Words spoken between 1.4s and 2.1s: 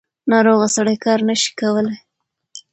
کولی.